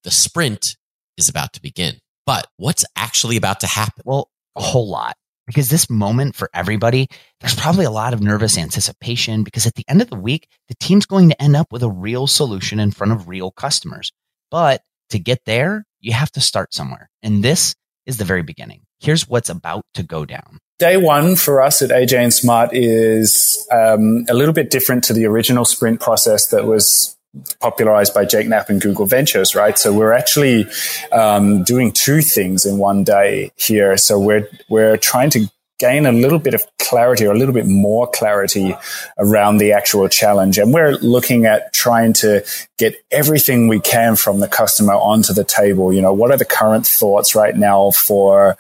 The 0.04 0.12
sprint 0.12 0.78
is 1.18 1.28
about 1.28 1.54
to 1.54 1.62
begin. 1.62 1.98
But 2.28 2.46
what's 2.58 2.86
actually 2.96 3.38
about 3.38 3.62
to 3.62 3.68
happen? 3.68 4.04
Well, 4.06 4.30
a 4.56 4.62
whole 4.62 4.88
lot. 4.90 5.16
because 5.48 5.70
this 5.70 5.90
moment 5.90 6.36
for 6.36 6.50
everybody, 6.54 7.08
there's 7.40 7.56
probably 7.56 7.86
a 7.86 7.90
lot 7.90 8.14
of 8.14 8.22
nervous 8.22 8.58
anticipation 8.58 9.44
because 9.44 9.66
at 9.66 9.76
the 9.76 9.86
end 9.88 10.02
of 10.02 10.10
the 10.10 10.18
week, 10.18 10.50
the 10.68 10.76
team's 10.76 11.06
going 11.06 11.30
to 11.30 11.42
end 11.42 11.56
up 11.56 11.72
with 11.72 11.84
a 11.84 11.90
real 11.90 12.28
solution 12.28 12.82
in 12.82 12.92
front 12.92 13.14
of 13.14 13.30
real 13.30 13.50
customers. 13.52 14.12
But 14.52 14.82
to 15.12 15.20
get 15.20 15.46
there, 15.46 15.86
you 16.02 16.12
have 16.12 16.32
to 16.34 16.42
start 16.42 16.74
somewhere. 16.74 17.10
And 17.24 17.44
this 17.44 17.76
is 18.06 18.18
the 18.18 18.26
very 18.26 18.44
beginning. 18.44 18.82
Here's 19.00 19.28
what's 19.30 19.50
about 19.50 19.86
to 19.94 20.04
go 20.04 20.26
down. 20.26 20.60
Day 20.80 20.98
one 20.98 21.36
for 21.36 21.62
us 21.62 21.82
at 21.82 21.90
AJ 21.90 22.18
and 22.20 22.34
Smart 22.34 22.70
is 22.74 23.68
um, 23.72 24.26
a 24.30 24.34
little 24.34 24.54
bit 24.54 24.70
different 24.70 25.04
to 25.06 25.14
the 25.14 25.26
original 25.26 25.66
sprint 25.66 26.02
process 26.02 26.50
that 26.50 26.66
was 26.66 27.17
popularized 27.60 28.14
by 28.14 28.26
Jake 28.26 28.48
Knapp 28.48 28.70
and 28.70 28.82
Google 28.82 29.06
Ventures, 29.06 29.56
right? 29.56 29.78
So 29.78 29.94
we're 29.94 30.14
actually 30.14 30.66
um, 31.12 31.64
doing 31.64 31.92
two 31.92 32.22
things 32.22 32.66
in 32.66 32.78
one 32.78 33.04
day 33.04 33.52
here. 33.56 33.98
So 33.98 34.20
we're 34.20 34.50
we're 34.70 34.98
trying 34.98 35.30
to 35.32 35.50
gain 35.80 36.06
a 36.06 36.12
little 36.12 36.40
bit 36.40 36.54
of 36.54 36.64
clarity 36.80 37.26
or 37.26 37.34
a 37.34 37.38
little 37.38 37.54
bit 37.54 37.68
more 37.68 38.08
clarity 38.08 38.76
around 39.18 39.58
the 39.58 39.72
actual 39.72 40.08
challenge. 40.08 40.58
And 40.58 40.74
we're 40.74 40.96
looking 40.98 41.46
at 41.46 41.74
trying 41.74 42.14
to 42.14 42.46
get 42.78 42.96
everything 43.12 43.68
we 43.68 43.80
can 43.80 44.16
from 44.16 44.40
the 44.40 44.48
customer 44.48 44.94
onto 44.94 45.34
the 45.34 45.44
table. 45.44 45.94
You 45.94 46.02
know, 46.02 46.14
what 46.14 46.32
are 46.32 46.38
the 46.38 46.46
current 46.46 46.88
thoughts 46.88 47.36
right 47.36 47.56
now 47.56 47.92
for 47.92 48.58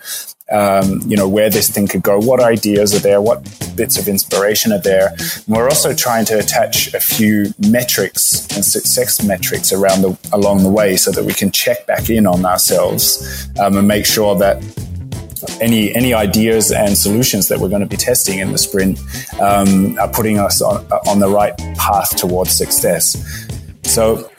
um, 0.49 1.01
you 1.05 1.17
know, 1.17 1.27
where 1.27 1.49
this 1.49 1.69
thing 1.69 1.87
could 1.87 2.03
go, 2.03 2.19
what 2.19 2.39
ideas 2.39 2.95
are 2.95 2.99
there, 2.99 3.21
what 3.21 3.43
bits 3.75 3.99
of 3.99 4.07
inspiration 4.07 4.71
are 4.71 4.79
there. 4.79 5.09
And 5.09 5.47
we're 5.47 5.67
also 5.67 5.93
trying 5.93 6.25
to 6.25 6.39
attach 6.39 6.93
a 6.93 6.99
few 6.99 7.53
metrics 7.59 8.47
and 8.55 8.63
success 8.63 9.21
metrics 9.23 9.73
around 9.73 10.03
the 10.03 10.17
along 10.31 10.63
the 10.63 10.69
way 10.69 10.95
so 10.95 11.11
that 11.11 11.25
we 11.25 11.33
can 11.33 11.51
check 11.51 11.85
back 11.85 12.09
in 12.09 12.25
on 12.25 12.45
ourselves 12.45 13.49
um, 13.59 13.75
and 13.75 13.87
make 13.87 14.05
sure 14.05 14.35
that 14.37 14.63
any 15.61 15.93
any 15.95 16.13
ideas 16.13 16.71
and 16.71 16.97
solutions 16.97 17.47
that 17.47 17.59
we're 17.59 17.69
going 17.69 17.81
to 17.81 17.87
be 17.87 17.97
testing 17.97 18.39
in 18.39 18.51
the 18.51 18.57
sprint 18.57 18.99
um, 19.39 19.97
are 19.99 20.09
putting 20.09 20.39
us 20.39 20.61
on, 20.61 20.85
on 21.07 21.19
the 21.19 21.29
right 21.29 21.57
path 21.77 22.15
towards 22.15 22.51
success. 22.51 23.15
So 23.83 24.29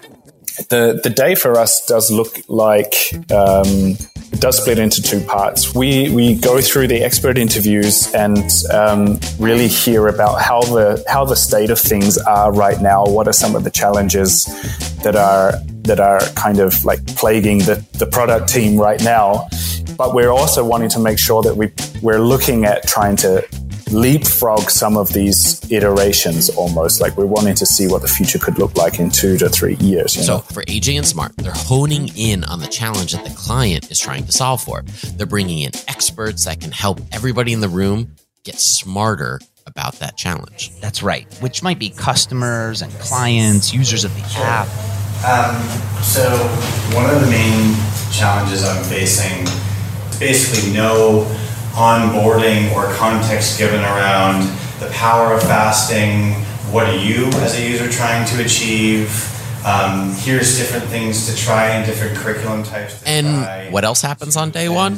the 0.68 1.00
the 1.02 1.10
day 1.10 1.34
for 1.34 1.58
us 1.58 1.84
does 1.86 2.10
look 2.10 2.38
like 2.48 2.94
um, 3.30 3.96
it 4.32 4.40
does 4.40 4.58
split 4.58 4.78
into 4.78 5.00
two 5.00 5.20
parts. 5.20 5.74
We 5.74 6.10
we 6.10 6.34
go 6.34 6.60
through 6.60 6.88
the 6.88 7.02
expert 7.02 7.38
interviews 7.38 8.12
and 8.14 8.50
um, 8.72 9.18
really 9.38 9.68
hear 9.68 10.08
about 10.08 10.40
how 10.40 10.60
the 10.62 11.02
how 11.08 11.24
the 11.24 11.36
state 11.36 11.70
of 11.70 11.78
things 11.78 12.18
are 12.18 12.52
right 12.52 12.80
now. 12.80 13.04
What 13.06 13.28
are 13.28 13.32
some 13.32 13.56
of 13.56 13.64
the 13.64 13.70
challenges 13.70 14.44
that 15.02 15.16
are 15.16 15.52
that 15.82 16.00
are 16.00 16.20
kind 16.34 16.58
of 16.58 16.84
like 16.84 17.04
plaguing 17.16 17.58
the, 17.58 17.84
the 17.94 18.06
product 18.06 18.48
team 18.48 18.78
right 18.78 19.02
now? 19.02 19.48
But 19.98 20.14
we're 20.14 20.30
also 20.30 20.64
wanting 20.64 20.88
to 20.90 21.00
make 21.00 21.18
sure 21.18 21.42
that 21.42 21.56
we 21.56 21.72
we're 22.00 22.20
looking 22.20 22.64
at 22.64 22.86
trying 22.86 23.16
to 23.16 23.46
leapfrog 23.90 24.70
some 24.70 24.96
of 24.96 25.12
these 25.12 25.60
iterations 25.72 26.50
almost 26.50 27.00
like 27.00 27.16
we're 27.16 27.26
wanting 27.26 27.54
to 27.56 27.66
see 27.66 27.88
what 27.88 28.02
the 28.02 28.08
future 28.08 28.38
could 28.38 28.58
look 28.58 28.76
like 28.76 29.00
in 29.00 29.10
two 29.10 29.36
to 29.38 29.48
three 29.48 29.74
years. 29.76 30.12
so 30.12 30.36
know? 30.36 30.38
for 30.38 30.62
AJ 30.64 30.98
and 30.98 31.06
Smart, 31.06 31.36
they're 31.38 31.52
honing 31.52 32.10
in 32.16 32.44
on 32.44 32.60
the 32.60 32.68
challenge 32.68 33.12
that 33.12 33.24
the 33.24 33.34
client 33.34 33.90
is 33.90 33.98
trying 33.98 34.24
to 34.26 34.32
solve 34.32 34.62
for. 34.62 34.82
They're 35.16 35.26
bringing 35.26 35.62
in 35.62 35.72
experts 35.88 36.44
that 36.44 36.60
can 36.60 36.70
help 36.70 37.00
everybody 37.12 37.52
in 37.52 37.60
the 37.60 37.68
room 37.68 38.14
get 38.44 38.60
smarter 38.60 39.40
about 39.66 39.94
that 39.94 40.16
challenge. 40.16 40.70
That's 40.80 41.02
right, 41.02 41.26
which 41.40 41.62
might 41.62 41.78
be 41.78 41.90
customers 41.90 42.82
and 42.82 42.92
clients, 42.94 43.74
users 43.74 44.04
of 44.04 44.14
the 44.14 44.22
app. 44.36 44.68
Um, 45.26 45.60
so 46.02 46.30
one 46.94 47.10
of 47.10 47.20
the 47.20 47.30
main 47.30 47.74
challenges 48.12 48.64
I'm 48.64 48.84
facing 48.84 49.42
is 49.42 49.67
basically 50.18 50.72
no 50.72 51.24
onboarding 51.72 52.72
or 52.74 52.92
context 52.94 53.58
given 53.58 53.80
around 53.80 54.42
the 54.80 54.88
power 54.92 55.32
of 55.32 55.42
fasting. 55.42 56.34
What 56.72 56.86
are 56.88 56.96
you 56.96 57.26
as 57.26 57.58
a 57.58 57.62
user 57.68 57.90
trying 57.90 58.26
to 58.28 58.44
achieve? 58.44 59.34
Um, 59.64 60.12
here's 60.14 60.56
different 60.56 60.84
things 60.86 61.28
to 61.28 61.36
try 61.36 61.70
and 61.70 61.84
different 61.84 62.16
curriculum 62.16 62.62
types. 62.62 63.02
and 63.04 63.26
try. 63.44 63.70
what 63.70 63.84
else 63.84 64.00
happens 64.00 64.36
on 64.36 64.50
day 64.50 64.68
one? 64.68 64.94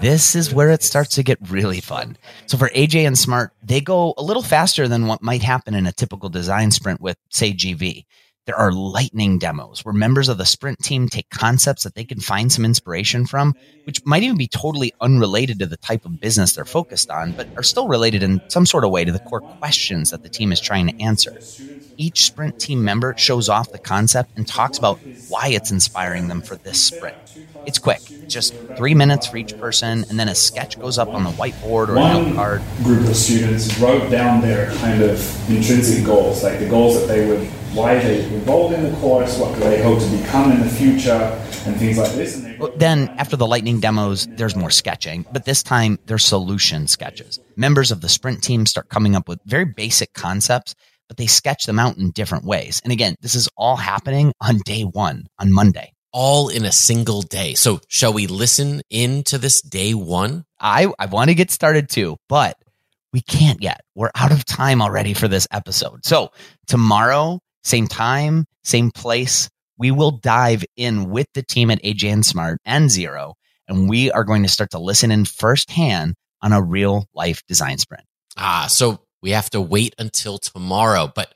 This 0.00 0.34
is 0.34 0.52
where 0.52 0.70
it 0.70 0.82
starts 0.82 1.14
to 1.16 1.22
get 1.22 1.38
really 1.50 1.80
fun. 1.80 2.16
So 2.46 2.56
for 2.56 2.68
AJ 2.70 3.06
and 3.06 3.18
Smart, 3.18 3.52
they 3.62 3.80
go 3.80 4.14
a 4.16 4.22
little 4.22 4.42
faster 4.42 4.88
than 4.88 5.06
what 5.06 5.22
might 5.22 5.42
happen 5.42 5.74
in 5.74 5.86
a 5.86 5.92
typical 5.92 6.30
design 6.30 6.70
sprint 6.70 7.00
with, 7.00 7.18
say, 7.28 7.52
GV. 7.52 8.06
There 8.48 8.56
are 8.56 8.72
lightning 8.72 9.38
demos 9.38 9.84
where 9.84 9.92
members 9.92 10.30
of 10.30 10.38
the 10.38 10.46
sprint 10.46 10.82
team 10.82 11.06
take 11.06 11.28
concepts 11.28 11.84
that 11.84 11.94
they 11.94 12.04
can 12.04 12.18
find 12.18 12.50
some 12.50 12.64
inspiration 12.64 13.26
from, 13.26 13.54
which 13.84 14.02
might 14.06 14.22
even 14.22 14.38
be 14.38 14.48
totally 14.48 14.94
unrelated 15.02 15.58
to 15.58 15.66
the 15.66 15.76
type 15.76 16.06
of 16.06 16.18
business 16.18 16.54
they're 16.54 16.64
focused 16.64 17.10
on, 17.10 17.32
but 17.32 17.46
are 17.58 17.62
still 17.62 17.88
related 17.88 18.22
in 18.22 18.40
some 18.48 18.64
sort 18.64 18.84
of 18.84 18.90
way 18.90 19.04
to 19.04 19.12
the 19.12 19.18
core 19.18 19.42
questions 19.42 20.12
that 20.12 20.22
the 20.22 20.30
team 20.30 20.50
is 20.50 20.62
trying 20.62 20.86
to 20.86 20.98
answer. 20.98 21.38
Each 21.98 22.22
sprint 22.22 22.58
team 22.58 22.82
member 22.82 23.14
shows 23.18 23.50
off 23.50 23.70
the 23.70 23.78
concept 23.78 24.30
and 24.36 24.48
talks 24.48 24.78
about 24.78 24.98
why 25.28 25.48
it's 25.48 25.70
inspiring 25.70 26.28
them 26.28 26.40
for 26.40 26.56
this 26.56 26.82
sprint. 26.82 27.16
It's 27.66 27.78
quick, 27.78 28.00
just 28.28 28.54
three 28.78 28.94
minutes 28.94 29.26
for 29.26 29.36
each 29.36 29.58
person, 29.58 30.06
and 30.08 30.18
then 30.18 30.28
a 30.28 30.34
sketch 30.34 30.80
goes 30.80 30.96
up 30.96 31.08
on 31.08 31.22
the 31.22 31.32
whiteboard 31.32 31.88
or 31.88 31.96
a 31.96 32.00
note 32.00 32.34
card. 32.34 32.62
group 32.82 33.06
of 33.06 33.14
students 33.14 33.78
wrote 33.78 34.10
down 34.10 34.40
their 34.40 34.72
kind 34.76 35.02
of 35.02 35.50
intrinsic 35.50 36.02
goals, 36.02 36.42
like 36.42 36.60
the 36.60 36.68
goals 36.68 36.98
that 36.98 37.08
they 37.08 37.28
would, 37.28 37.46
why 37.74 37.98
they 37.98 38.24
enrolled 38.24 38.72
in 38.72 38.82
the 38.82 38.96
course, 38.98 39.38
what 39.38 39.54
do 39.54 39.60
they 39.60 39.82
hope 39.82 40.00
to 40.00 40.16
become 40.16 40.52
in 40.52 40.60
the 40.60 40.68
future, 40.68 41.38
and 41.66 41.76
things 41.76 41.98
like 41.98 42.12
this. 42.12 42.36
And 42.36 42.58
Well, 42.58 42.72
Then, 42.76 43.08
after 43.18 43.36
the 43.36 43.46
lightning 43.46 43.80
demos, 43.80 44.26
there's 44.30 44.56
more 44.56 44.70
sketching, 44.70 45.26
but 45.32 45.44
this 45.44 45.62
time 45.62 45.98
they're 46.06 46.18
solution 46.18 46.86
sketches. 46.86 47.38
Members 47.56 47.90
of 47.90 48.00
the 48.00 48.08
sprint 48.08 48.42
team 48.42 48.66
start 48.66 48.88
coming 48.88 49.14
up 49.14 49.28
with 49.28 49.40
very 49.44 49.64
basic 49.64 50.12
concepts, 50.12 50.74
but 51.08 51.16
they 51.16 51.26
sketch 51.26 51.66
them 51.66 51.78
out 51.78 51.96
in 51.96 52.10
different 52.10 52.44
ways. 52.44 52.80
And 52.84 52.92
again, 52.92 53.14
this 53.20 53.34
is 53.34 53.48
all 53.56 53.76
happening 53.76 54.32
on 54.40 54.58
day 54.58 54.82
one, 54.82 55.26
on 55.38 55.52
Monday. 55.52 55.92
All 56.12 56.48
in 56.48 56.64
a 56.64 56.72
single 56.72 57.22
day. 57.22 57.54
So, 57.54 57.80
shall 57.88 58.12
we 58.14 58.26
listen 58.26 58.80
in 58.88 59.22
to 59.24 59.36
this 59.38 59.60
day 59.60 59.92
one? 59.92 60.44
I, 60.58 60.90
I 60.98 61.06
want 61.06 61.28
to 61.28 61.34
get 61.34 61.50
started 61.50 61.90
too, 61.90 62.16
but 62.28 62.56
we 63.12 63.20
can't 63.20 63.62
yet. 63.62 63.82
We're 63.94 64.10
out 64.14 64.32
of 64.32 64.44
time 64.44 64.80
already 64.80 65.12
for 65.12 65.28
this 65.28 65.46
episode. 65.50 66.06
So, 66.06 66.30
tomorrow, 66.66 67.40
same 67.68 67.86
time, 67.86 68.46
same 68.64 68.90
place, 68.90 69.48
we 69.78 69.90
will 69.90 70.10
dive 70.10 70.64
in 70.76 71.10
with 71.10 71.26
the 71.34 71.42
team 71.42 71.70
at 71.70 71.82
AJ 71.82 72.12
and 72.12 72.26
Smart 72.26 72.58
and 72.64 72.90
Zero, 72.90 73.34
and 73.68 73.88
we 73.88 74.10
are 74.10 74.24
going 74.24 74.42
to 74.42 74.48
start 74.48 74.70
to 74.70 74.78
listen 74.78 75.10
in 75.10 75.24
firsthand 75.24 76.14
on 76.42 76.52
a 76.52 76.62
real 76.62 77.06
life 77.14 77.42
design 77.46 77.78
sprint. 77.78 78.04
Ah, 78.36 78.66
so 78.68 79.00
we 79.22 79.30
have 79.30 79.50
to 79.50 79.60
wait 79.60 79.94
until 79.98 80.38
tomorrow. 80.38 81.10
But 81.12 81.34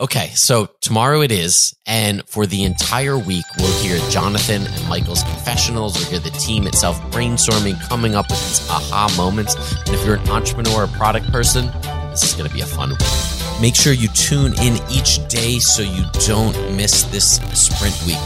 okay, 0.00 0.28
so 0.34 0.68
tomorrow 0.80 1.22
it 1.22 1.32
is. 1.32 1.74
And 1.86 2.28
for 2.28 2.46
the 2.46 2.64
entire 2.64 3.18
week, 3.18 3.44
we'll 3.58 3.82
hear 3.82 3.98
Jonathan 4.10 4.66
and 4.66 4.88
Michael's 4.88 5.22
confessionals. 5.22 5.94
We'll 5.96 6.06
hear 6.06 6.18
the 6.18 6.36
team 6.38 6.66
itself 6.66 7.00
brainstorming, 7.10 7.80
coming 7.88 8.14
up 8.14 8.30
with 8.30 8.40
these 8.40 8.68
aha 8.68 9.12
moments. 9.16 9.54
And 9.86 9.94
if 9.94 10.04
you're 10.04 10.16
an 10.16 10.28
entrepreneur 10.28 10.84
or 10.84 10.86
product 10.88 11.30
person, 11.30 11.66
this 12.10 12.22
is 12.22 12.34
going 12.34 12.48
to 12.48 12.54
be 12.54 12.62
a 12.62 12.66
fun 12.66 12.90
week. 12.90 13.35
Make 13.60 13.74
sure 13.74 13.92
you 13.92 14.08
tune 14.08 14.52
in 14.60 14.78
each 14.90 15.26
day 15.28 15.58
so 15.58 15.82
you 15.82 16.04
don't 16.26 16.76
miss 16.76 17.04
this 17.04 17.36
sprint 17.54 17.96
week. 18.06 18.18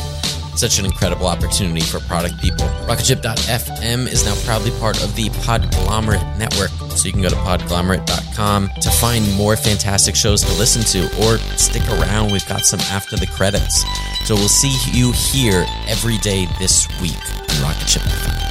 Such 0.56 0.78
an 0.78 0.84
incredible 0.84 1.26
opportunity 1.26 1.80
for 1.80 2.00
product 2.00 2.40
people. 2.40 2.66
Rocketship.fm 2.86 4.08
is 4.08 4.24
now 4.24 4.34
proudly 4.44 4.72
part 4.72 5.02
of 5.02 5.14
the 5.14 5.30
Podglomerate 5.30 6.36
Network. 6.36 6.70
So 6.96 7.06
you 7.06 7.12
can 7.12 7.22
go 7.22 7.30
to 7.30 7.36
podglomerate.com 7.36 8.70
to 8.80 8.90
find 8.90 9.32
more 9.36 9.56
fantastic 9.56 10.16
shows 10.16 10.42
to 10.42 10.52
listen 10.58 10.82
to 10.82 11.06
or 11.24 11.38
stick 11.56 11.86
around. 11.88 12.32
We've 12.32 12.46
got 12.48 12.66
some 12.66 12.80
after 12.80 13.16
the 13.16 13.28
credits. 13.28 13.84
So 14.24 14.34
we'll 14.34 14.48
see 14.48 14.76
you 14.92 15.12
here 15.12 15.64
every 15.86 16.18
day 16.18 16.46
this 16.58 16.88
week 17.00 17.16
on 17.16 17.62
Rocketship 17.62 18.02
FM. 18.02 18.49